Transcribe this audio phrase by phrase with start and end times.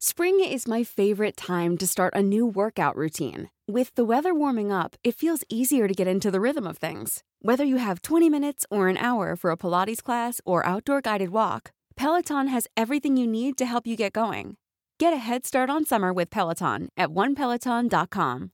[0.00, 3.50] Spring is my favorite time to start a new workout routine.
[3.66, 7.24] With the weather warming up, it feels easier to get into the rhythm of things.
[7.42, 11.30] Whether you have 20 minutes or an hour for a Pilates class or outdoor guided
[11.30, 14.54] walk, Peloton has everything you need to help you get going.
[15.00, 18.52] Get a head start on summer with Peloton at onepeloton.com.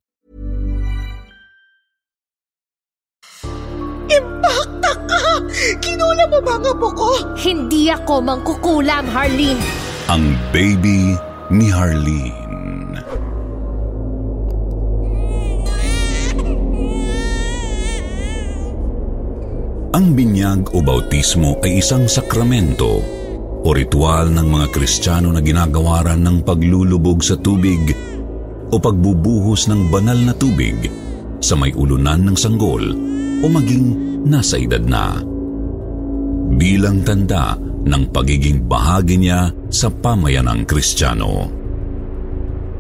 [4.09, 5.21] Impacta ka!
[5.85, 7.37] Kinula mo ba ang apo ko?
[7.37, 9.61] Hindi ako mangkukulam, Harleen.
[10.13, 11.17] Ang baby
[11.53, 12.97] ni Harleen.
[19.95, 22.99] Ang binyag o bautismo ay isang sakramento
[23.65, 27.95] o ritual ng mga Kristiyano na ginagawaran ng paglulubog sa tubig
[28.69, 30.91] o pagbubuhos ng banal na tubig
[31.39, 32.83] sa may ulunan ng sanggol
[33.41, 35.34] o maging nasa edad na.
[36.45, 41.49] Bilang tanda ng pagiging bahagi niya sa pamayanang Kristiyano.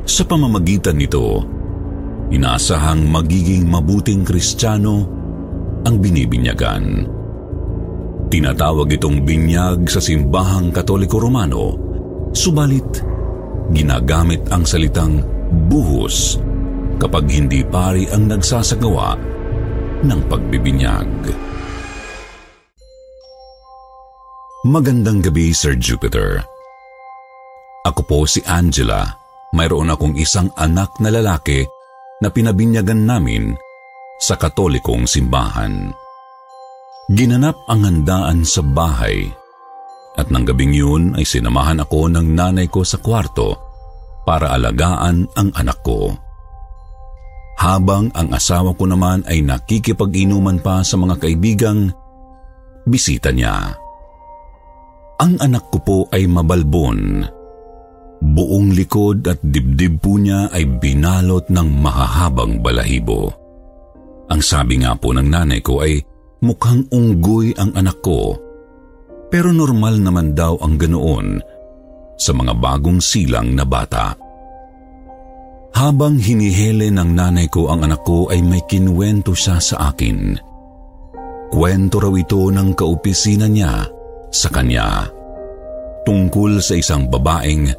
[0.04, 1.40] Sa pamamagitan nito,
[2.28, 4.96] inaasahang magiging mabuting Kristiyano
[5.84, 7.08] ang binibinyagan.
[8.28, 11.76] Tinatawag itong binyag sa simbahang katoliko romano,
[12.36, 13.00] subalit
[13.72, 15.24] ginagamit ang salitang
[15.70, 16.36] buhos
[17.00, 19.16] kapag hindi pari ang nagsasagawa
[20.04, 21.08] ng pagbibinyag.
[24.64, 26.40] Magandang gabi, Sir Jupiter.
[27.84, 29.12] Ako po si Angela.
[29.52, 31.68] Mayroon akong isang anak na lalaki
[32.24, 33.52] na pinabinyagan namin
[34.16, 35.92] sa katolikong simbahan.
[37.12, 39.28] Ginanap ang handaan sa bahay
[40.16, 43.60] at nang gabing yun ay sinamahan ako ng nanay ko sa kwarto
[44.24, 46.08] para alagaan ang anak ko.
[47.60, 51.92] Habang ang asawa ko naman ay nakikipag-inuman pa sa mga kaibigang
[52.88, 53.83] bisita niya.
[55.14, 57.22] Ang anak ko po ay mabalbon.
[58.24, 63.30] Buong likod at dibdib po niya ay binalot ng mahahabang balahibo.
[64.26, 66.02] Ang sabi nga po ng nanay ko ay
[66.42, 68.34] mukhang unggoy ang anak ko.
[69.30, 71.38] Pero normal naman daw ang ganoon
[72.18, 74.18] sa mga bagong silang na bata.
[75.74, 80.38] Habang hinihele ng nanay ko ang anak ko ay may kinwento siya sa akin.
[81.54, 83.93] Kwento raw ito ng kaopisina niya
[84.34, 85.06] sa kanya.
[86.02, 87.70] Tungkol sa isang babaeng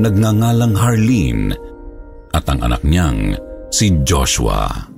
[0.00, 1.52] nagngangalang Harleen
[2.32, 3.36] at ang anak niyang
[3.68, 4.88] si Joshua.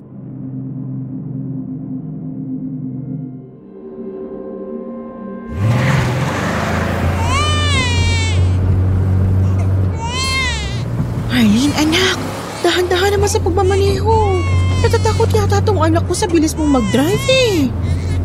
[11.35, 12.19] Arlene, anak,
[12.63, 14.39] dahan-dahan naman sa pagmamaneho.
[14.87, 17.67] Natatakot yata tong anak ko sa bilis mong mag-drive eh.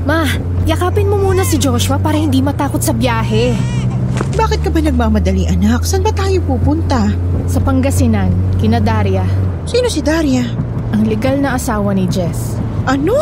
[0.08, 0.24] Ma,
[0.64, 3.52] yakapin mo muna si Joshua para hindi matakot sa biyahe.
[4.40, 5.84] Bakit ka ba nagmamadali anak?
[5.84, 7.12] Saan ba tayo pupunta?
[7.52, 9.28] Sa Pangasinan, kina Daria,
[9.68, 10.48] Sino si Daria?
[10.96, 12.56] ang legal na asawa ni Jess.
[12.88, 13.20] Ano?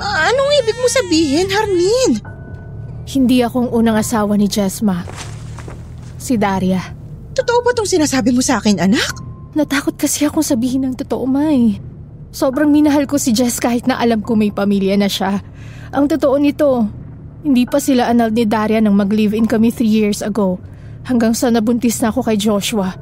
[0.00, 2.12] Anong ibig mo sabihin, Harleen?
[3.04, 5.04] Hindi akong unang asawa ni Jess, ma.
[6.16, 6.80] Si Daria.
[7.36, 9.12] Totoo ba tong sinasabi mo sa akin, anak?
[9.52, 11.76] Natakot kasi akong sabihin ng totoo, May.
[12.32, 15.44] Sobrang minahal ko si Jess kahit na alam ko may pamilya na siya.
[15.92, 16.88] Ang totoo nito,
[17.44, 20.56] hindi pa sila anal ni Daria nang mag-live-in kami three years ago.
[21.04, 22.96] Hanggang sa nabuntis na ako kay Joshua.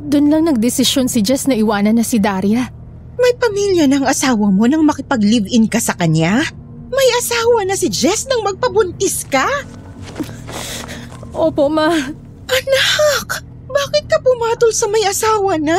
[0.00, 2.72] Doon lang nagdesisyon si Jess na iwanan na si Daria.
[3.20, 6.40] May pamilya ng asawa mo nang makipag-live-in ka sa kanya?
[6.88, 9.44] May asawa na si Jess nang magpabuntis ka?
[11.36, 11.92] Opo, ma.
[12.48, 13.28] Anak,
[13.68, 15.76] bakit ka pumatol sa may asawa na?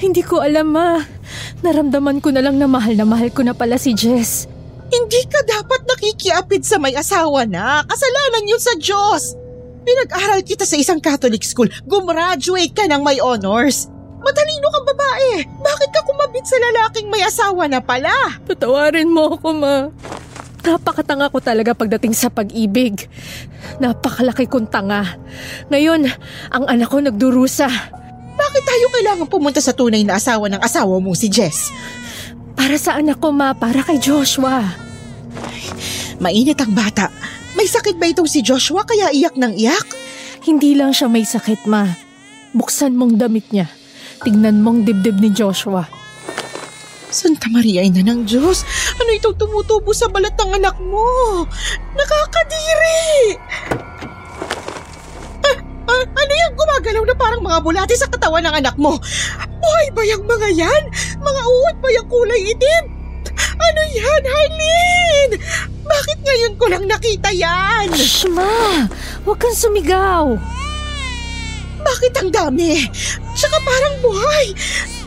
[0.00, 1.19] Hindi ko alam, ma.
[1.60, 4.48] Naramdaman ko na lang na mahal na mahal ko na pala si Jess.
[4.90, 7.84] Hindi ka dapat nakikiapid sa may asawa na.
[7.84, 9.36] Kasalanan yun sa Diyos.
[9.84, 11.68] Pinag-aral kita sa isang Catholic school.
[11.84, 13.92] Gumraduate ka ng may honors.
[14.20, 15.32] Matalino kang babae.
[15.46, 18.12] Bakit ka kumabit sa lalaking may asawa na pala?
[18.44, 19.88] Patawarin mo ako, ma.
[20.60, 23.08] Napakatanga ko talaga pagdating sa pag-ibig.
[23.80, 25.16] Napakalaki kong tanga.
[25.72, 26.04] Ngayon,
[26.52, 27.68] ang anak ko nagdurusa.
[28.40, 31.68] Bakit tayo kailangan pumunta sa tunay na asawa ng asawa mo si Jess?
[32.56, 33.52] Para sa anak ko, ma.
[33.52, 34.64] Para kay Joshua.
[36.16, 37.12] Mainit ang bata.
[37.52, 39.88] May sakit ba itong si Joshua kaya iyak ng iyak?
[40.40, 41.84] Hindi lang siya may sakit, ma.
[42.56, 43.68] Buksan mong damit niya.
[44.24, 45.84] Tingnan mong dibdib ni Joshua.
[47.10, 48.62] Santa Maria ina ng Diyos,
[48.94, 51.42] ano itong tumutubo sa balat ng anak mo?
[51.98, 53.34] Nakakadiri!
[56.30, 58.94] Ah, ano yung gumagalaw na parang mga bulati sa katawan ng anak mo?
[59.58, 60.82] Buhay ba yung mga yan?
[61.18, 62.84] Mga uod ba yung kulay itim?
[63.58, 65.30] Ano yan, Harleen?
[65.82, 67.90] Bakit ngayon ko lang nakita yan?
[67.98, 68.86] Shh, ma!
[69.26, 70.38] Huwag kang sumigaw!
[71.82, 72.78] Bakit ang dami?
[73.34, 74.54] Tsaka parang buhay.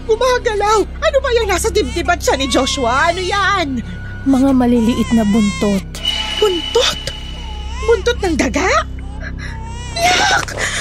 [0.04, 0.84] Gumagalaw.
[0.84, 3.16] Ano ba yung nasa dibdib at siya ni Joshua?
[3.16, 3.80] Ano yan?
[4.28, 5.88] Mga maliliit na buntot.
[6.36, 7.00] Buntot?
[7.88, 8.68] Buntot ng daga?
[9.96, 10.73] Yak!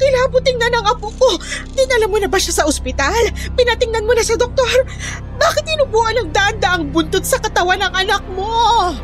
[0.00, 1.36] Nakakakilabot tingnan ang apo ko.
[1.76, 3.20] Dinala mo na ba siya sa ospital?
[3.52, 4.88] Pinatingnan mo na sa doktor?
[5.36, 8.48] Bakit inubuan ng daan-daang buntot sa katawan ng anak mo?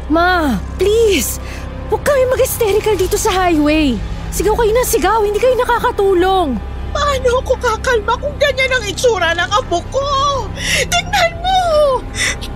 [0.08, 1.36] Ma, please!
[1.92, 4.00] Huwag kami mag-hysterical dito sa highway.
[4.32, 6.56] Sigaw kayo ng sigaw, hindi kayo nakakatulong.
[6.96, 10.08] Paano ako kakalma kung ganyan ang itsura ng apo ko?
[10.88, 11.60] Tingnan mo!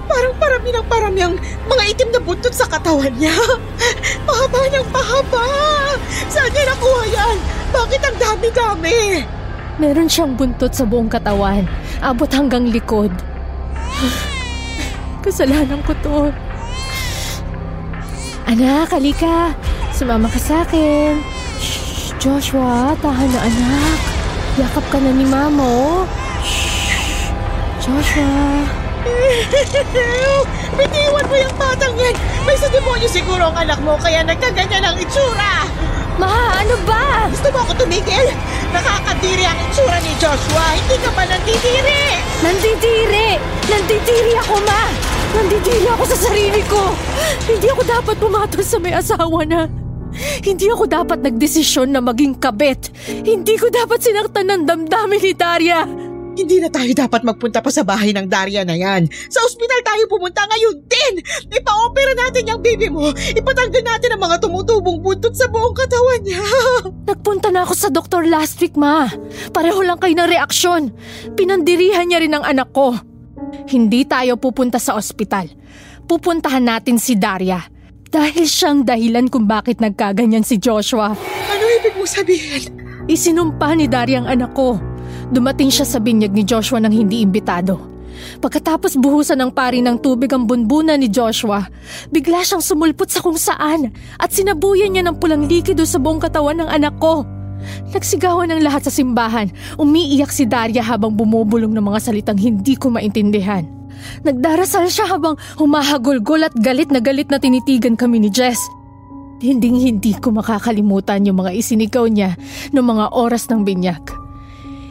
[0.08, 1.36] Parang parami ng parami ang
[1.68, 3.36] mga itim na buntot sa katawan niya.
[4.26, 5.44] Pahaba ng pahaba!
[6.32, 7.59] Saan niya nakuha yan?
[7.70, 9.24] Bakit ang dami-dami?
[9.80, 11.64] Meron siyang buntot sa buong katawan,
[12.04, 13.08] abot hanggang likod.
[15.24, 16.20] Kasalanan ko to.
[18.50, 19.54] Anak, halika.
[19.94, 21.22] Sumama ka sa akin.
[21.62, 23.98] Shh, Joshua, tahan na anak.
[24.58, 26.02] Yakap ka na ni Mamo.
[26.42, 27.30] Shh,
[27.78, 28.66] Joshua.
[30.74, 32.16] Bitiwan mo yung batang yan!
[32.44, 35.69] May sa demonyo siguro ang anak mo kaya nagkaganyan ang itsura!
[36.20, 37.32] Ma, ano ba?
[37.32, 38.28] Gusto mo ako tumigil?
[38.76, 40.76] Nakakadiri ang itsura ni Joshua!
[40.76, 42.02] Hindi ka ba nandidiri?
[42.44, 43.28] Nandidiri!
[43.72, 44.92] Nandidiri ako, ma!
[45.32, 46.92] Nandidiri ako sa sarili ko!
[47.48, 49.64] Hindi ako dapat pumatol sa may asawa na.
[50.44, 52.92] Hindi ako dapat nagdesisyon na maging kabit.
[53.08, 55.88] Hindi ko dapat sinaktan ng damdamin ni Daria.
[56.40, 59.04] Hindi na tayo dapat magpunta pa sa bahay ng Daria na yan.
[59.28, 61.14] Sa ospital tayo pumunta ngayon din!
[61.52, 63.12] Ipa-opera natin yung baby mo!
[63.12, 66.40] Ipatanggal natin ang mga tumutubong buntot sa buong katawan niya!
[67.12, 69.12] Nagpunta na ako sa doktor last week, ma.
[69.52, 70.82] Pareho lang kayo ng reaksyon.
[71.36, 72.96] Pinandirihan niya rin ang anak ko.
[73.68, 75.44] Hindi tayo pupunta sa ospital.
[76.08, 77.60] Pupuntahan natin si Daria.
[78.08, 81.12] Dahil siyang dahilan kung bakit nagkaganyan si Joshua.
[81.20, 82.80] Ano ibig mo sabihin?
[83.06, 84.89] Isinumpa ni Daria ang anak ko.
[85.30, 87.78] Dumating siya sa binyag ni Joshua nang hindi imbitado.
[88.42, 91.64] Pagkatapos buhusan ng pari ng tubig ang bunbuna ni Joshua,
[92.10, 96.60] bigla siyang sumulpot sa kung saan at sinabuyan niya ng pulang likido sa buong katawan
[96.60, 97.24] ng anak ko.
[97.92, 102.90] Nagsigawan ng lahat sa simbahan, umiiyak si Daria habang bumubulong ng mga salitang hindi ko
[102.90, 103.68] maintindihan.
[104.24, 108.58] Nagdarasal siya habang humahagulgol at galit na galit na tinitigan kami ni Jess.
[109.40, 112.36] Hinding hindi ko makakalimutan yung mga isinigaw niya
[112.72, 114.19] noong mga oras ng binyag.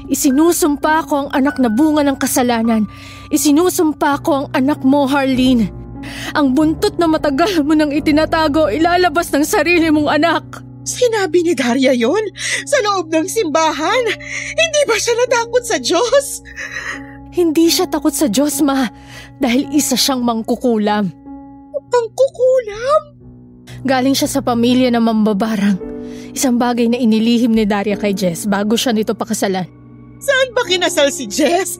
[0.09, 2.89] Isinusumpa ko ang anak na bunga ng kasalanan.
[3.29, 5.69] Isinusumpa ko ang anak mo, Harleen.
[6.33, 10.45] Ang buntot na matagal mo nang itinatago ilalabas ng sarili mong anak.
[10.81, 12.33] Sinabi ni Daria yon
[12.65, 14.03] Sa loob ng simbahan?
[14.57, 16.41] Hindi ba siya natakot sa Diyos?
[17.29, 18.89] Hindi siya takot sa Diyos, ma.
[19.37, 21.05] Dahil isa siyang mangkukulam.
[21.89, 23.01] Ang kukulam?
[23.85, 25.77] Galing siya sa pamilya ng mambabarang.
[26.33, 29.78] Isang bagay na inilihim ni Daria kay Jess bago siya nito pakasalan.
[30.19, 31.79] Saan ba kinasal si Jess?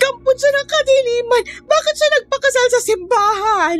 [0.00, 1.42] Kampon siya ng kadiliman.
[1.70, 3.78] Bakit siya nagpakasal sa simbahan?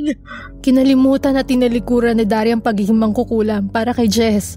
[0.62, 4.54] Kinalimutan at tinalikuran ni Daria ang pagiging mangkukulam para kay Jess.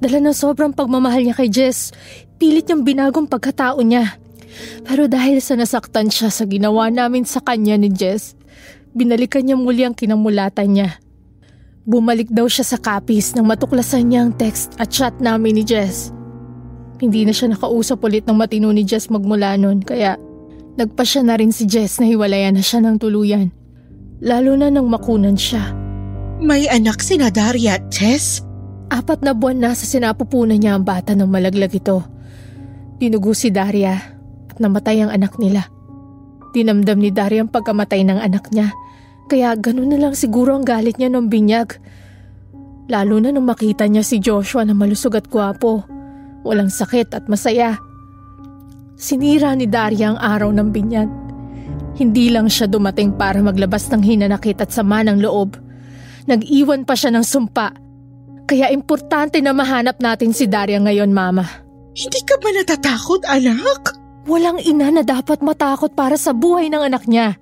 [0.00, 1.92] Dala ng sobrang pagmamahal niya kay Jess,
[2.40, 4.16] pilit niyang binagong pagkatao niya.
[4.86, 8.38] Pero dahil sa nasaktan siya sa ginawa namin sa kanya ni Jess,
[8.94, 11.02] binalikan niya muli ang kinamulatan niya.
[11.82, 16.14] Bumalik daw siya sa kapis nang matuklasan niya ang text at chat namin ni Jess.
[17.02, 20.14] Hindi na siya nakausap ulit ng matino ni Jess magmula nun kaya
[20.78, 23.50] nagpa siya na rin si Jess na hiwalayan na siya ng tuluyan.
[24.22, 25.74] Lalo na nang makunan siya.
[26.38, 28.46] May anak si na Daria at Jess?
[28.86, 32.06] Apat na buwan na sa sinapupunan niya ang bata ng malaglag ito.
[33.02, 33.98] Dinugo si Daria
[34.46, 35.66] at namatay ang anak nila.
[36.54, 38.70] Dinamdam ni Daria ang pagkamatay ng anak niya
[39.26, 41.82] kaya ganun na lang siguro ang galit niya ng binyag.
[42.86, 45.82] Lalo na nung makita niya si Joshua na malusog at gwapo.
[46.42, 47.78] Walang sakit at masaya.
[48.98, 51.10] Sinira ni Daria ang araw ng binyag.
[51.98, 55.58] Hindi lang siya dumating para maglabas ng hinanakit at sama ng loob.
[56.26, 57.74] Nag-iwan pa siya ng sumpa.
[58.46, 61.46] Kaya importante na mahanap natin si Daria ngayon, Mama.
[61.92, 63.98] Hindi ka ba natatakot, anak?
[64.26, 67.36] Walang ina na dapat matakot para sa buhay ng anak niya.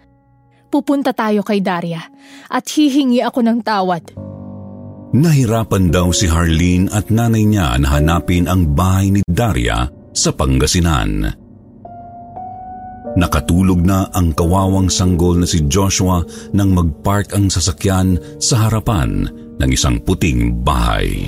[0.71, 2.00] Pupunta tayo kay Daria
[2.47, 4.30] at hihingi ako ng tawad.
[5.11, 11.26] Nahirapan daw si Harleen at nanay niya na hanapin ang bahay ni Daria sa Pangasinan.
[13.19, 16.23] Nakatulog na ang kawawang sanggol na si Joshua
[16.55, 19.26] nang magpark ang sasakyan sa harapan
[19.59, 21.26] ng isang puting bahay.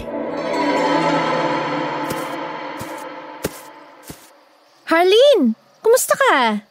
[4.86, 5.58] Harleen!
[5.82, 6.62] Kumusta ka?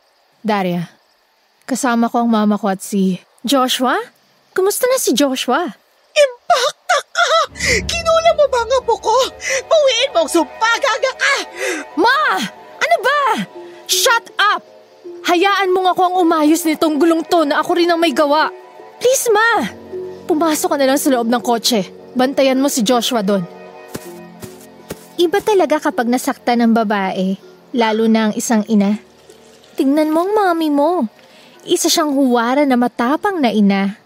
[0.48, 0.88] Daria,
[1.68, 4.00] kasama ko ang mama ko at si Joshua?
[4.56, 5.81] Kumusta na si Joshua?
[8.31, 9.15] Alam mo ba ang apo ko?
[9.67, 11.36] Bawiin mo ang sumpa, gaga ka!
[12.00, 12.39] Ma!
[12.79, 13.22] Ano ba?
[13.91, 14.63] Shut up!
[15.27, 18.48] Hayaan mo nga ako ang umayos nitong gulong to na ako rin ang may gawa.
[19.03, 19.67] Please, ma!
[20.31, 21.91] Pumasok ka na lang sa loob ng kotse.
[22.15, 23.43] Bantayan mo si Joshua doon.
[25.20, 27.36] Iba talaga kapag nasakta ng babae,
[27.75, 28.96] lalo na ang isang ina.
[29.75, 31.03] Tingnan mo ang mami mo.
[31.67, 34.00] Isa siyang huwara na matapang na ina.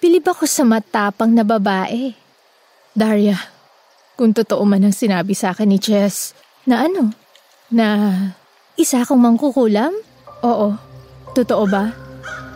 [0.00, 2.21] Bilib ako sa matapang na babae.
[2.92, 3.40] Daria,
[4.20, 6.36] kung totoo man ang sinabi sa akin ni Jess,
[6.68, 7.08] na ano?
[7.72, 8.12] Na
[8.76, 9.96] Isa akong mangkukulam?
[10.44, 10.68] oo,
[11.32, 11.94] totoo ba?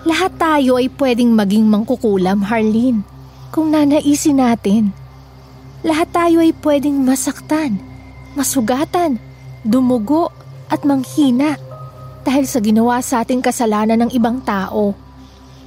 [0.05, 3.01] Lahat tayo ay pwedeng maging mangkukulam, Harleen.
[3.49, 4.93] Kung nanaisin natin.
[5.81, 7.81] Lahat tayo ay pwedeng masaktan,
[8.37, 9.17] masugatan,
[9.65, 10.29] dumugo
[10.69, 11.57] at manghina
[12.27, 14.93] dahil sa ginawa sa ating kasalanan ng ibang tao.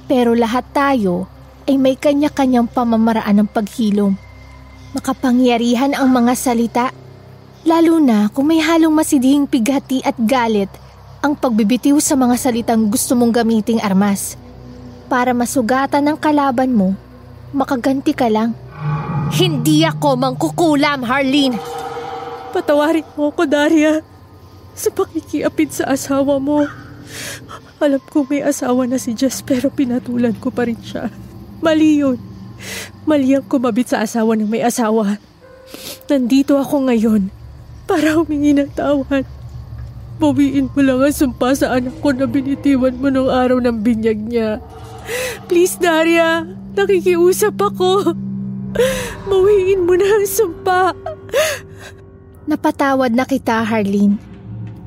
[0.06, 1.26] Pero lahat tayo
[1.66, 4.29] ay may kanya-kanyang pamamaraan ng paghilom.
[4.90, 6.86] Makapangyarihan ang mga salita,
[7.62, 10.66] lalo na kung may halong masidhing pighati at galit
[11.22, 14.34] ang pagbibitiw sa mga salitang gusto mong gamiting armas.
[15.06, 16.98] Para masugatan ng kalaban mo,
[17.54, 18.50] makaganti ka lang.
[19.30, 21.54] Hindi ako mangkukulam, Harleen!
[22.50, 24.02] Patawarin mo ako, Daria.
[24.74, 26.66] Sa pakikiapid sa asawa mo.
[27.78, 31.14] Alam ko may asawa na si Jess pero pinatulan ko pa rin siya.
[31.62, 32.29] Mali yun.
[33.08, 35.18] Mali ang kumabit sa asawa ng may asawa.
[36.10, 37.30] Nandito ako ngayon
[37.86, 39.26] para humingi ng tawad.
[40.20, 44.20] Bawiin mo lang ang sumpa sa anak ko na binitiwan mo nung araw ng binyag
[44.20, 44.60] niya.
[45.48, 46.44] Please, Daria.
[46.76, 48.14] Nakikiusap ako.
[49.30, 50.92] Bawiin mo na ang sumpa.
[52.44, 54.20] Napatawad na kita, Harleen.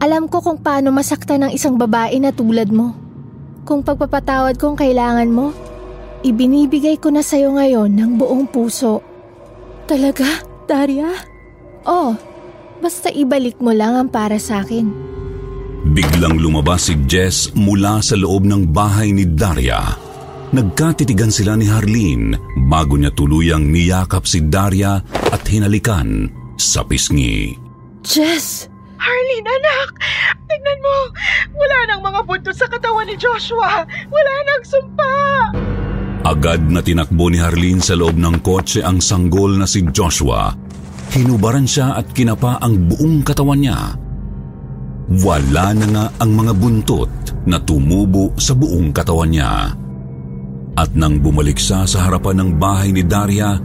[0.03, 2.91] Alam ko kung paano masaktan ng isang babae na tulad mo.
[3.63, 5.55] Kung pagpapatawad kong kailangan mo,
[6.23, 9.03] ibinibigay ko na sa'yo ngayon ng buong puso.
[9.85, 10.25] Talaga,
[10.65, 11.11] Daria?
[11.83, 12.15] Oh,
[12.79, 14.87] basta ibalik mo lang ang para sa akin.
[15.93, 19.99] Biglang lumabas si Jess mula sa loob ng bahay ni Daria.
[20.55, 22.37] Nagkatitigan sila ni Harleen
[22.71, 25.03] bago niya tuluyang niyakap si Daria
[25.33, 27.57] at hinalikan sa pisngi.
[28.05, 28.71] Jess!
[28.95, 29.99] Harleen, anak!
[30.47, 30.97] Tignan mo!
[31.59, 33.83] Wala nang mga buntot sa katawan ni Joshua!
[34.07, 35.13] Wala nang sumpa!
[36.23, 40.55] Agad na tinakbo ni Harleen sa loob ng kotse ang sanggol na si Joshua.
[41.11, 43.79] Hinubaran siya at kinapa ang buong katawan niya.
[45.19, 47.11] Wala na nga ang mga buntot
[47.43, 49.51] na tumubo sa buong katawan niya.
[50.79, 53.59] At nang bumalik siya sa harapan ng bahay ni Daria,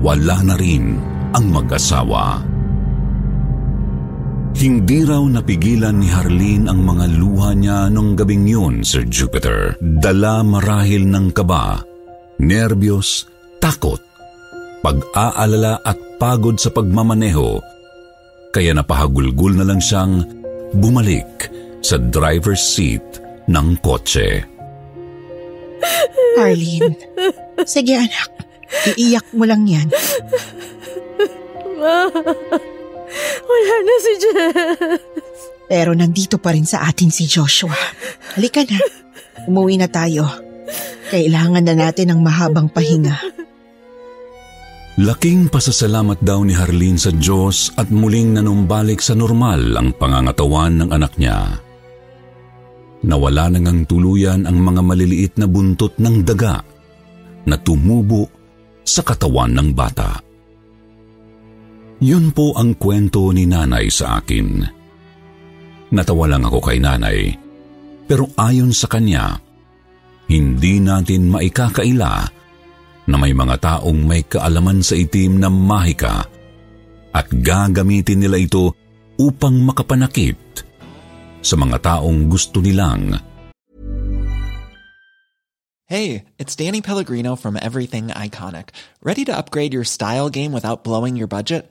[0.00, 0.96] wala na rin
[1.36, 2.55] ang mag-asawa.
[4.56, 9.76] Hindi raw napigilan ni Harleen ang mga luha niya nung gabing yun, Sir Jupiter.
[9.84, 11.84] Dala marahil ng kaba,
[12.40, 13.28] nerbiyos,
[13.60, 14.00] takot,
[14.80, 17.60] pag-aalala at pagod sa pagmamaneho.
[18.48, 20.24] Kaya napahagulgul na lang siyang
[20.72, 21.52] bumalik
[21.84, 23.04] sa driver's seat
[23.52, 24.40] ng kotse.
[26.40, 26.96] Harleen,
[27.68, 28.32] sige anak.
[28.96, 29.92] Iiyak mo lang yan.
[31.76, 32.08] Ma,
[33.46, 35.02] wala na si Jess.
[35.66, 37.74] Pero nandito pa rin sa atin si Joshua.
[38.34, 38.78] Halika na.
[39.46, 40.26] Umuwi na tayo.
[41.10, 43.14] Kailangan na natin ng mahabang pahinga.
[44.96, 50.88] Laking pasasalamat daw ni Harleen sa Diyos at muling nanumbalik sa normal ang pangangatawan ng
[50.88, 51.60] anak niya.
[53.04, 56.64] Nawala na ngang tuluyan ang mga maliliit na buntot ng daga
[57.44, 58.24] na tumubo
[58.82, 60.25] sa katawan ng bata.
[61.96, 64.60] Yun po ang kwento ni nanay sa akin.
[65.96, 67.32] Natawa lang ako kay nanay,
[68.04, 69.40] pero ayon sa kanya,
[70.28, 72.14] hindi natin maikakaila
[73.06, 76.26] na may mga taong may kaalaman sa itim na mahika
[77.14, 78.74] at gagamitin nila ito
[79.16, 80.36] upang makapanakit
[81.40, 83.16] sa mga taong gusto nilang
[85.86, 88.74] Hey, it's Danny Pellegrino from Everything Iconic.
[89.06, 91.70] Ready to upgrade your style game without blowing your budget?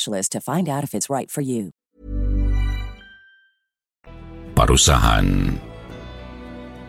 [0.00, 1.76] specialist to find out if it's right for you.
[4.56, 5.60] Parusahan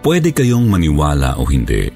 [0.01, 1.91] Pwede kayong maniwala o hindi.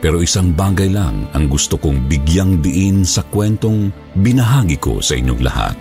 [0.00, 5.42] Pero isang bagay lang ang gusto kong bigyang diin sa kwentong binahagi ko sa inyong
[5.42, 5.76] lahat.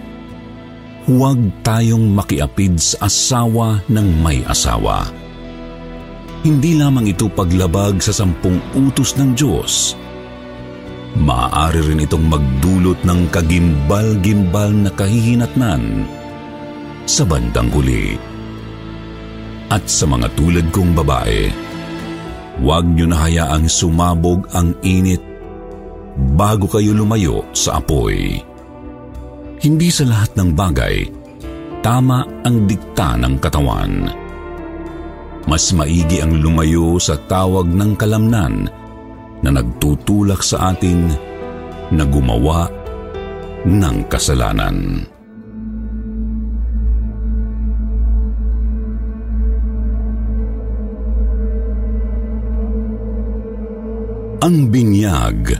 [1.05, 5.07] Huwag tayong makiapid sa asawa ng may asawa.
[6.41, 9.93] Hindi lamang ito paglabag sa sampung utos ng Diyos,
[11.17, 16.05] maaari rin itong magdulot ng kagimbal-gimbal na kahihinatnan
[17.09, 18.19] sa bandang huli.
[19.69, 21.49] At sa mga tulad kong babae,
[22.61, 25.21] huwag niyo na hayaang sumabog ang init
[26.37, 28.41] bago kayo lumayo sa apoy.
[29.59, 30.97] Hindi sa lahat ng bagay,
[31.85, 33.93] tama ang dikta ng katawan.
[35.49, 38.69] Mas maigi ang lumayo sa tawag ng kalamnan
[39.43, 41.07] na nagtutulak sa atin
[41.93, 42.67] na gumawa
[43.65, 45.07] ng kasalanan.
[54.39, 55.51] Ang binyag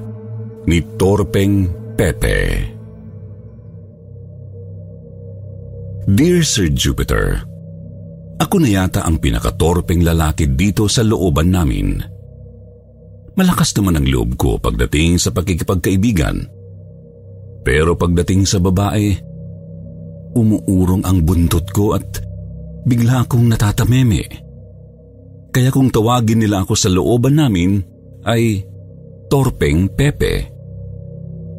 [0.72, 1.68] ni Torpeng
[2.00, 2.40] Pepe
[6.10, 7.38] Dear Sir Jupiter,
[8.42, 12.02] ako na yata ang pinakatorpeng lalaki dito sa looban namin.
[13.40, 16.44] Malakas naman ang loob ko pagdating sa pagkikipagkaibigan.
[17.64, 19.16] Pero pagdating sa babae,
[20.36, 22.20] umuurong ang buntot ko at
[22.84, 24.28] bigla akong natatameme.
[25.56, 27.80] Kaya kung tawagin nila ako sa looban namin
[28.28, 28.60] ay
[29.32, 30.52] Torpeng Pepe.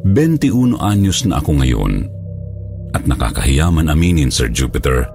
[0.05, 2.05] 21 anyos na ako ngayon
[2.93, 5.09] at nakakahiyaman aminin Sir Jupiter.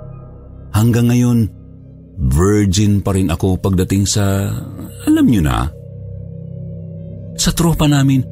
[0.74, 1.46] Hanggang ngayon,
[2.35, 4.50] virgin pa rin ako pagdating sa,
[5.07, 5.76] alam niyo na,
[7.37, 8.25] sa tropa namin,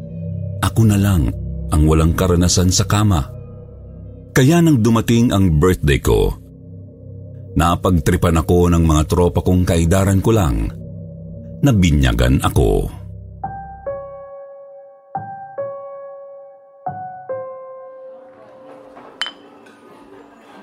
[0.64, 1.28] ako na lang
[1.68, 3.28] ang walang karanasan sa kama.
[4.34, 6.34] Kaya nang dumating ang birthday ko,
[7.54, 10.72] napagtripan ako ng mga tropa kong kaidaran ko lang,
[11.62, 12.90] nabinyagan ako.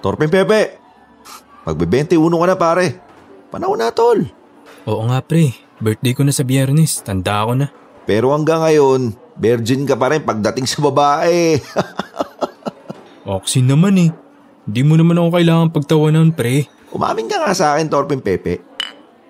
[0.02, 0.82] Torpeng Pepe,
[1.64, 2.86] magbe-21 ka na pare.
[3.54, 4.26] Panahon na tol.
[4.90, 7.68] Oo nga pre, birthday ko na sa biyernes, tanda ako na.
[8.12, 11.56] Pero hanggang ngayon, virgin ka pa rin pagdating sa babae.
[13.40, 14.12] Oxy naman eh.
[14.68, 16.68] Hindi mo naman ako kailangan pagtawanan pre.
[16.92, 18.60] Umamin ka nga sa akin, Torpeng Pepe.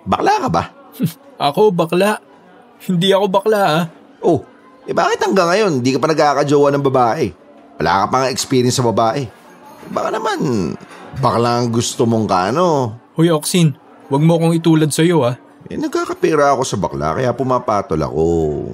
[0.01, 0.63] Bakla ka ba?
[1.53, 2.17] Ako bakla.
[2.89, 3.83] Hindi ako bakla ah.
[4.21, 4.41] Oh,
[4.89, 7.25] eh bakit hanggang ngayon hindi ka pa nagkakajowa ng babae?
[7.77, 9.25] Wala ka pang experience sa babae.
[9.93, 10.73] Baka naman,
[11.21, 12.97] bakla ang gusto mong kano.
[13.13, 13.77] Hoy Oxin,
[14.09, 15.37] wag mo akong itulad sa'yo ah.
[15.71, 18.23] Eh nagkakapera ako sa bakla kaya pumapatol ako.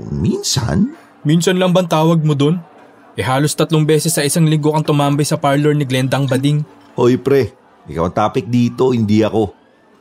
[0.09, 0.97] Minsan?
[1.21, 2.57] Minsan lang bang tawag mo dun?
[3.13, 6.65] Eh halos tatlong beses sa isang linggo kang tumambay sa parlor ni Glendang Bading.
[6.97, 7.53] Hoy pre,
[7.85, 9.53] ikaw ang topic dito, hindi ako.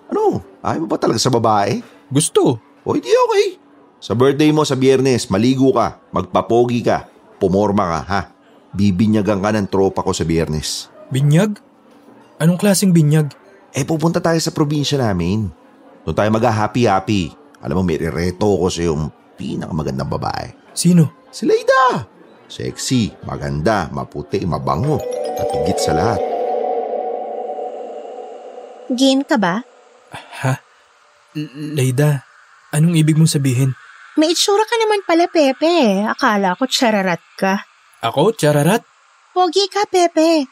[0.08, 1.84] Ano, ayaw mo ba talaga sa babae?
[2.08, 2.56] Gusto.
[2.80, 3.60] O hindi okay.
[4.00, 8.22] Sa birthday mo sa biyernes, maligo ka, magpapogi ka, pumorma ka ha.
[8.72, 10.88] Bibinyagan ka ng tropa ko sa biyernes.
[11.12, 11.60] Binyag?
[12.40, 13.36] Anong klaseng binyag?
[13.76, 15.65] Eh pupunta tayo sa probinsya namin.
[16.06, 17.34] Doon tayo mag-happy-happy.
[17.66, 20.54] Alam mo, may reto ko sa yung pinakamagandang babae.
[20.70, 21.26] Sino?
[21.34, 22.06] Si Leida.
[22.46, 25.02] Sexy, maganda, maputi, mabango,
[25.34, 26.22] at higit sa lahat.
[28.86, 29.66] Game ka ba?
[30.14, 30.62] Ha?
[31.74, 32.22] Leida,
[32.70, 33.74] anong ibig mong sabihin?
[34.14, 36.06] May itsura ka naman pala, Pepe.
[36.06, 37.66] Akala ko chararat ka.
[38.06, 38.86] Ako, chararat?
[39.34, 40.46] Pogi ka, Pepe.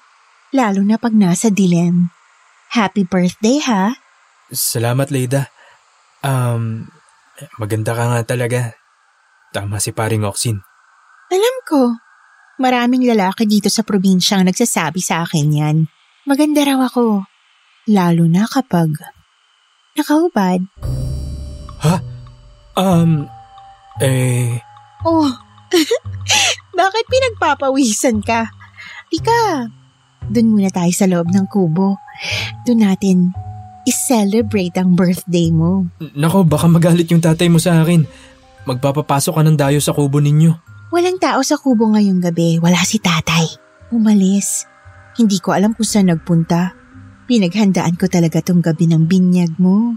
[0.51, 2.11] Lalo na pag nasa dilim.
[2.75, 3.95] Happy birthday, ha?
[4.53, 5.49] Salamat, Leida.
[6.21, 6.89] Um,
[7.57, 8.61] maganda ka nga talaga.
[9.55, 10.61] Tama si paring Oxin.
[11.33, 11.81] Alam ko.
[12.61, 15.77] Maraming lalaki dito sa probinsya ang nagsasabi sa akin yan.
[16.29, 17.27] Maganda raw ako.
[17.91, 18.95] Lalo na kapag
[19.99, 20.63] nakahubad.
[21.85, 21.97] Ha?
[22.75, 23.27] Um,
[24.01, 24.59] eh,
[25.05, 25.29] Oh,
[26.79, 28.49] bakit pinagpapawisan ka?
[29.13, 29.69] Ika,
[30.25, 32.01] Doon muna tayo sa loob ng kubo.
[32.65, 33.37] Doon natin
[34.05, 35.89] i-celebrate ang birthday mo.
[36.13, 38.05] nako baka magalit yung tatay mo sa akin.
[38.69, 40.53] Magpapapasok ka ng dayo sa kubo ninyo.
[40.93, 42.61] Walang tao sa kubo ngayong gabi.
[42.61, 43.49] Wala si tatay.
[43.97, 44.69] Umalis.
[45.17, 46.77] Hindi ko alam kung saan nagpunta.
[47.25, 49.97] Pinaghandaan ko talaga tong gabi ng binyag mo.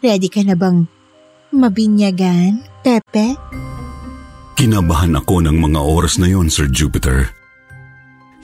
[0.00, 0.88] Ready ka na bang
[1.52, 3.36] mabinyagan, Pepe?
[4.56, 7.28] Kinabahan ako ng mga oras na yon, Sir Jupiter.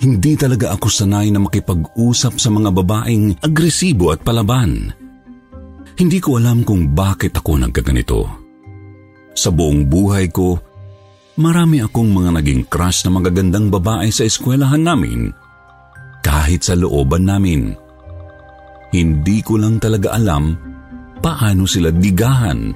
[0.00, 4.96] Hindi talaga ako sanay na makipag-usap sa mga babaeng agresibo at palaban.
[6.00, 8.24] Hindi ko alam kung bakit ako nagkaganito.
[9.36, 10.56] Sa buong buhay ko,
[11.36, 15.36] marami akong mga naging crush na magagandang babae sa eskwelahan namin.
[16.24, 17.76] Kahit sa looban namin.
[18.96, 20.56] Hindi ko lang talaga alam
[21.20, 22.72] paano sila digahan.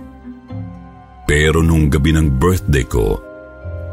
[1.25, 3.17] Pero nung gabi ng birthday ko,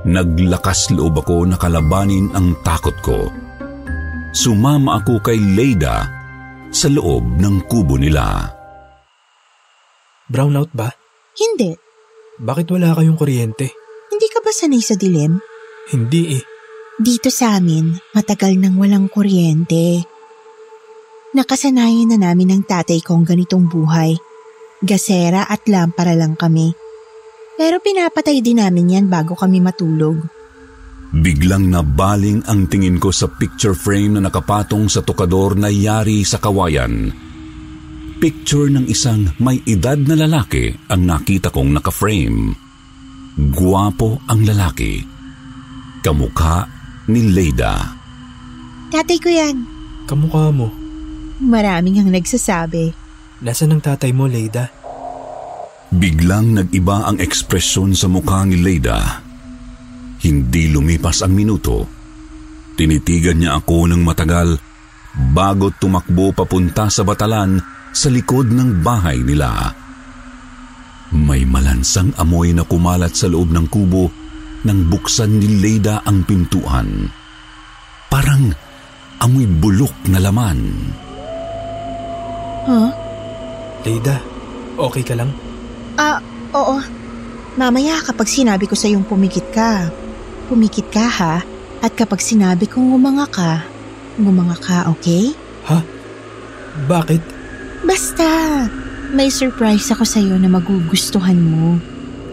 [0.02, 3.30] Naglakas loob ako na kalabanin ang takot ko.
[4.34, 6.10] Sumama ako kay Leida
[6.74, 8.50] sa loob ng kubo nila.
[10.26, 10.90] Brownout ba?
[11.38, 11.78] Hindi.
[12.42, 13.68] Bakit wala kayong kuryente?
[14.10, 15.38] Hindi ka ba sanay sa dilim?
[15.94, 16.44] Hindi eh.
[16.98, 20.02] Dito sa amin, matagal nang walang kuryente.
[21.38, 24.18] Nakasanayan na namin ng tatay kong ganitong buhay.
[24.82, 26.74] Gasera at lampara lang kami.
[27.62, 30.17] Pero pinapatay din namin yan bago kami matulog.
[31.13, 36.41] Biglang nabaling ang tingin ko sa picture frame na nakapatong sa tukador na yari sa
[36.41, 37.13] kawayan.
[38.17, 42.58] Picture ng isang may edad na lalaki ang nakita kong naka-frame.
[43.38, 45.06] Guwapo ang lalaki.
[46.02, 46.65] Kamukha
[47.13, 47.78] ni Leida.
[48.89, 49.69] Tatay ko yan.
[50.10, 50.74] Kamukha mo.
[51.38, 52.89] Maraming ang nagsasabi.
[53.45, 54.81] Nasaan ang tatay mo, Leida?
[55.91, 59.19] Biglang nag-iba ang ekspresyon sa mukha ni Leida.
[60.23, 61.84] Hindi lumipas ang minuto.
[62.80, 64.56] Tinitigan niya ako ng matagal
[65.36, 67.60] bago tumakbo papunta sa batalan
[67.91, 69.51] sa likod ng bahay nila.
[71.12, 74.08] May malansang amoy na kumalat sa loob ng kubo
[74.63, 77.12] nang buksan ni Leida ang pintuan.
[78.08, 78.47] Parang
[79.19, 80.60] amoy bulok na laman.
[82.63, 82.91] Huh?
[83.84, 84.23] Leida,
[84.80, 85.51] okay ka lang?
[85.99, 86.19] Ah,
[86.56, 86.77] oo.
[87.60, 89.91] Mamaya kapag sinabi ko sa iyong pumikit ka,
[90.47, 91.36] pumikit ka ha?
[91.82, 93.51] At kapag sinabi kong ngumanga ka,
[94.21, 95.34] ngumanga ka, okay?
[95.67, 95.82] Ha?
[96.88, 97.21] Bakit?
[97.84, 98.30] Basta,
[99.12, 101.75] may surprise ako sa iyo na magugustuhan mo.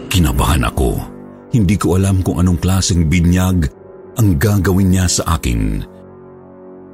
[0.07, 1.01] Kinabahan ako.
[1.49, 3.67] Hindi ko alam kung anong klaseng binyag
[4.21, 5.81] ang gagawin niya sa akin.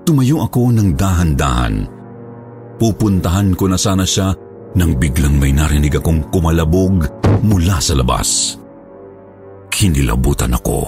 [0.08, 1.75] Tumayo ako ng dahan-dahan.
[2.80, 4.32] Pupuntahan ko na sana siya
[4.76, 7.08] nang biglang may narinig akong kumalabog
[7.42, 8.60] mula sa labas.
[9.72, 10.80] Kinilabutan ako.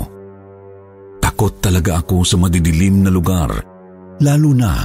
[1.23, 3.51] Takot talaga ako sa madidilim na lugar,
[4.23, 4.83] lalo na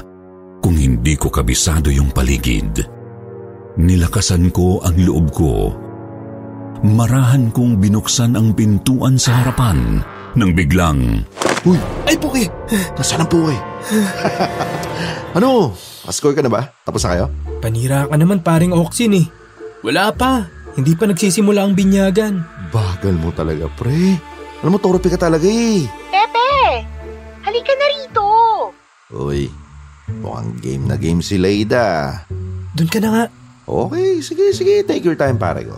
[0.63, 2.83] kung hindi ko kabisado yung paligid.
[3.79, 5.53] Nilakasan ko ang loob ko.
[6.83, 10.03] Marahan kong binuksan ang pintuan sa harapan
[10.35, 11.23] nang biglang...
[11.63, 11.79] Uy,
[12.11, 12.43] Ay, Puki!
[12.99, 13.72] nasaan ang puwi?
[15.37, 15.75] ano?
[16.03, 16.71] Paskoy ka na ba?
[16.83, 17.27] Tapos na kayo?
[17.63, 19.27] Panira ka naman paring Oxin eh.
[19.83, 20.47] Wala pa.
[20.73, 22.43] Hindi pa nagsisimula ang binyagan.
[22.73, 24.17] Bagal mo talaga, pre.
[24.65, 25.85] Alam mo, toropi ka talaga eh.
[26.09, 26.53] Pepe!
[27.45, 28.27] Halika na rito!
[29.13, 29.53] Uy,
[30.23, 32.25] mukhang game na game si Leida.
[32.73, 33.25] Doon ka na nga.
[33.69, 34.81] Okay, sige, sige.
[34.83, 35.77] Take your time, pare ko.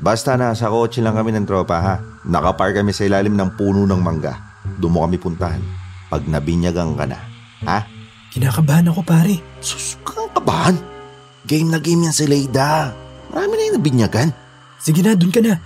[0.00, 1.94] Basta na, sa kotse lang kami ng tropa, ha?
[2.24, 4.38] Nakapar kami sa ilalim ng puno ng mangga.
[4.78, 5.60] Doon mo kami puntahan.
[6.08, 7.29] Pag nabinyagan ka na,
[7.66, 7.84] ha?
[8.30, 9.42] Kinakabahan ako pare.
[9.58, 10.78] Sus, kabahan.
[11.44, 12.94] Game na game yan si Leida.
[13.34, 14.30] Marami na yung nabinyagan.
[14.80, 15.58] Sige na, doon ka na.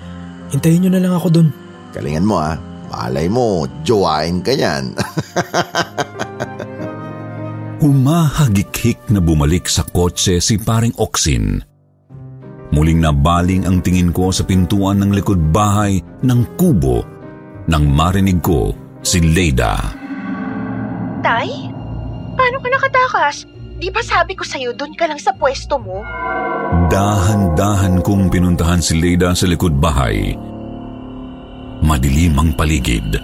[0.50, 1.48] Hintayin nyo na lang ako doon.
[1.94, 2.59] Galingan mo, ha?
[2.90, 4.94] Malay mo, jowain ka yan.
[7.85, 11.61] Humahagik-hik na bumalik sa kotse si paring Oxin.
[12.72, 17.04] Muling nabaling ang tingin ko sa pintuan ng likod bahay ng kubo
[17.68, 18.72] nang marinig ko
[19.04, 19.76] si Leida.
[21.20, 21.73] Tay?
[22.34, 23.46] Paano ka nakatakas?
[23.74, 26.02] Di ba sabi ko sa'yo doon ka lang sa pwesto mo?
[26.90, 30.34] Dahan-dahan kong pinuntahan si Leida sa likod bahay.
[31.82, 33.18] Madilim ang paligid.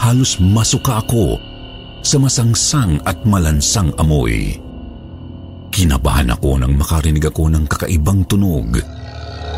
[0.00, 1.40] Halos masuka ako
[2.00, 4.56] sa masangsang at malansang amoy.
[5.70, 8.80] Kinabahan ako nang makarinig ako ng kakaibang tunog.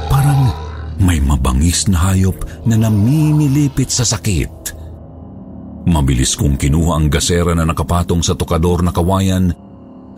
[0.06, 0.52] Parang
[1.00, 2.36] may mabangis na hayop
[2.68, 4.61] na namimilipit sa sakit.
[5.82, 9.50] Mabilis kong kinuha ang gasera na nakapatong sa tokador na kawayan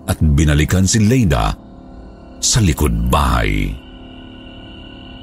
[0.04, 1.56] at binalikan si Leida
[2.36, 3.72] sa likod bahay.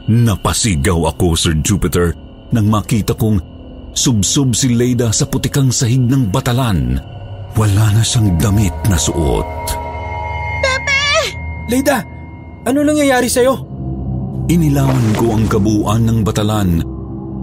[0.10, 2.18] Napasigaw ako, Sir Jupiter,
[2.50, 3.38] nang makita kong
[3.94, 6.98] subsob si Leida sa putikang sahig ng batalan.
[7.54, 9.46] Wala na siyang damit na suot.
[10.66, 11.06] Pepe!
[11.70, 12.02] Leida,
[12.66, 13.54] ano nangyayari sa'yo?
[14.50, 16.82] Inilawan ko ang kabuuan ng batalan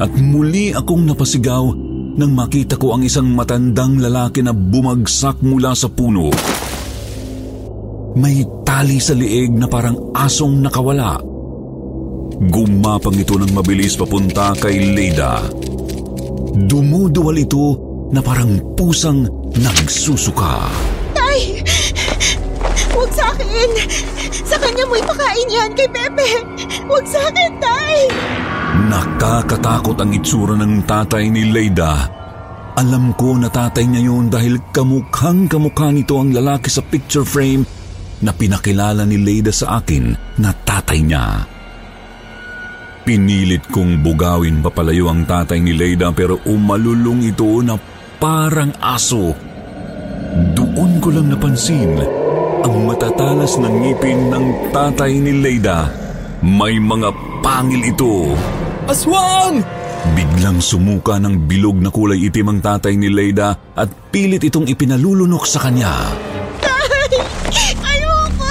[0.02, 1.70] at muli akong napasigaw
[2.18, 6.34] nang makita ko ang isang matandang lalaki na bumagsak mula sa puno.
[8.18, 11.22] May tali sa lieg na parang asong nakawala.
[12.38, 15.46] Gumapang ito ng mabilis papunta kay Leda.
[16.58, 17.78] Dumuduwal ito
[18.10, 19.22] na parang pusang
[19.54, 20.66] nagsusuka.
[21.14, 21.62] Tay!
[22.90, 23.70] Huwag sa akin!
[24.42, 26.28] Sa kanya mo ipakain yan kay Pepe!
[26.90, 27.96] Huwag sa akin, Tay!
[28.78, 32.06] Nakakatakot ang itsura ng tatay ni Leida.
[32.78, 37.66] Alam ko na tatay niya yun dahil kamukhang kamukha nito ang lalaki sa picture frame
[38.22, 41.42] na pinakilala ni Leida sa akin na tatay niya.
[43.02, 47.74] Pinilit kong bugawin papalayo ang tatay ni Leida pero umalulong ito na
[48.22, 49.34] parang aso.
[50.54, 51.98] Doon ko lang napansin
[52.62, 55.90] ang matatalas ng ngipin ng tatay ni Leida.
[56.46, 57.10] May mga
[57.42, 58.38] pangil ito.
[58.88, 59.60] Aswang!
[60.16, 65.44] Biglang sumuka ng bilog na kulay itim ang tatay ni Leida at pilit itong ipinalulunok
[65.44, 65.92] sa kanya.
[66.64, 67.20] Tay!
[67.84, 68.48] Ayoko!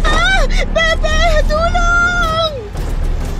[0.00, 0.48] Ah!
[0.48, 1.18] Pepe!
[1.44, 2.52] Tulong!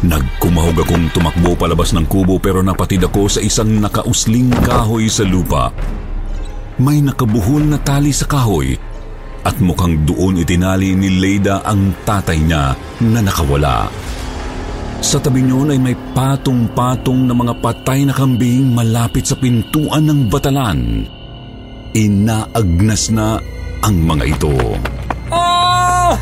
[0.04, 5.72] Nagkumahog akong tumakbo palabas ng kubo pero napatid ako sa isang nakausling kahoy sa lupa.
[6.76, 8.76] May nakabuhol na tali sa kahoy
[9.40, 12.76] at mukhang doon itinali ni Leida ang tatay niya
[13.08, 13.88] na nakawala.
[15.04, 20.32] Sa tabi niyon ay may patong-patong na mga patay na kambing malapit sa pintuan ng
[20.32, 21.04] batalan.
[21.92, 23.36] Inaagnas na
[23.84, 24.56] ang mga ito.
[25.28, 26.16] Ah!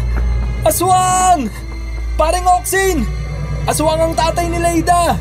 [0.67, 1.47] Aswang!
[2.19, 3.07] Paring Oxin!
[3.71, 5.15] Aswang ang tatay ni Leida!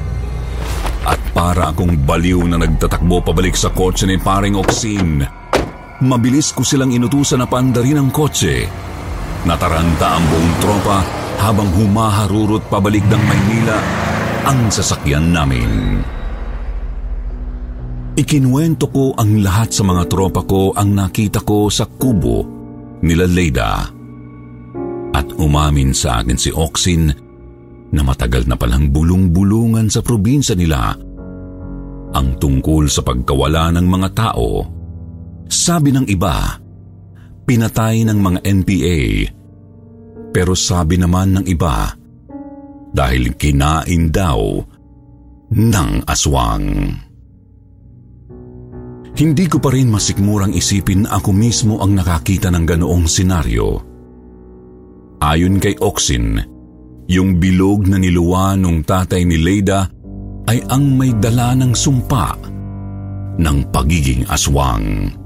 [1.06, 5.22] At para akong baliw na nagtatakbo pabalik sa kotse ni paring Oxin.
[6.02, 8.66] Mabilis ko silang inutusan na paandarin ang kotse.
[9.46, 13.78] Nataranta ang buong tropa habang humaharurot pabalik ng Maynila
[14.46, 16.02] ang sasakyan namin.
[18.14, 22.46] Ikinuwento ko ang lahat sa mga tropa ko ang nakita ko sa kubo
[23.02, 23.90] nila Leda.
[25.12, 27.10] At umamin sa akin si Oxin
[27.92, 30.96] na matagal na palang bulong-bulungan sa probinsya nila
[32.12, 34.68] ang tungkol sa pagkawala ng mga tao.
[35.48, 36.60] Sabi ng iba,
[37.48, 39.00] pinatay ng mga NPA
[40.32, 41.92] pero sabi naman ng iba,
[42.92, 44.60] dahil kinain daw
[45.52, 46.68] ng aswang.
[49.12, 53.70] Hindi ko pa rin masikmurang isipin ako mismo ang nakakita ng ganoong senaryo.
[55.22, 56.40] Ayon kay Oxin,
[57.12, 59.86] yung bilog na niluwa nung tatay ni Leida
[60.48, 62.40] ay ang may dala ng sumpa
[63.38, 65.21] ng pagiging aswang.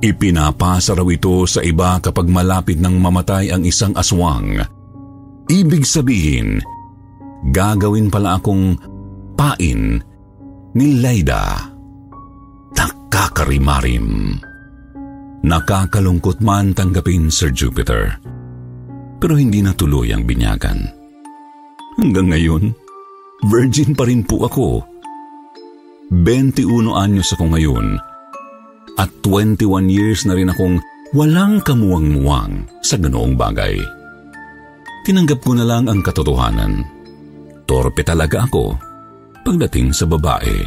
[0.00, 4.56] Ipinapasa raw ito sa iba kapag malapit nang mamatay ang isang aswang.
[5.44, 6.56] Ibig sabihin,
[7.52, 8.80] gagawin pala akong
[9.36, 10.00] pain
[10.72, 11.68] ni Laida.
[12.72, 14.40] Nakakarimarim.
[15.44, 18.16] Nakakalungkot man tanggapin, Sir Jupiter.
[19.20, 20.80] Pero hindi na tuloy ang binyagan.
[22.00, 22.72] Hanggang ngayon,
[23.52, 24.80] virgin pa rin po ako.
[26.08, 28.09] 21 anyos ako ngayon
[29.00, 30.76] at 21 years na rin akong
[31.16, 33.80] walang kamuwang-muwang sa ganoong bagay.
[35.08, 36.84] Tinanggap ko na lang ang katotohanan.
[37.64, 38.76] Torpe talaga ako
[39.40, 40.60] pagdating sa babae.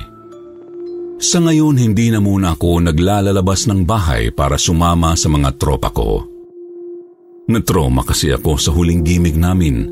[1.22, 6.26] Sa ngayon, hindi na muna ako naglalalabas ng bahay para sumama sa mga tropa ko.
[7.48, 9.88] Natroma kasi ako sa huling gimig namin.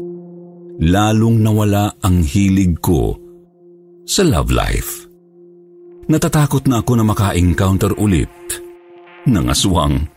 [0.81, 3.15] Lalong nawala ang hilig ko
[4.03, 5.10] sa love life.
[6.09, 8.31] Natatakot na ako na maka-encounter ulit
[9.27, 10.09] ng aswang.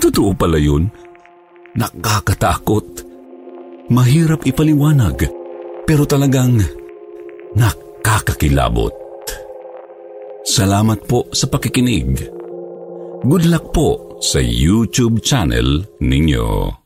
[0.00, 0.88] Totoo pala yun.
[1.76, 3.04] Nakakatakot.
[3.92, 5.28] Mahirap ipaliwanag,
[5.84, 6.58] pero talagang
[7.54, 8.94] nakakakilabot.
[10.46, 12.32] Salamat po sa pakikinig.
[13.26, 16.85] Good luck po sa YouTube channel ninyo.